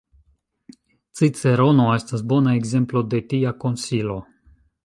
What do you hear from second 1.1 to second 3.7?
Cicerono estas bona ekzemplo de tia